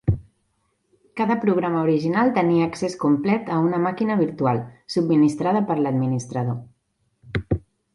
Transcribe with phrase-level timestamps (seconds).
[1.21, 4.67] Cada programa original tenia accés complet a una "màquina virtual"
[4.99, 7.59] subministrada per l'administrador.